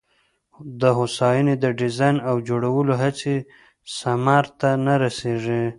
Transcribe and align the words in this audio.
د 0.81 0.83
هوساینه 0.97 1.53
د 1.63 1.65
ډیزاین 1.79 2.17
او 2.29 2.35
جوړولو 2.49 2.93
هڅې 3.03 3.35
ثمر 3.97 4.43
ته 4.59 4.69
نه 4.85 4.93
رسېږي. 5.03 5.63